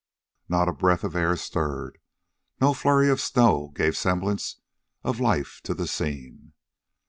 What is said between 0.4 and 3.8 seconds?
Not a breath of air stirred; no flurry of snow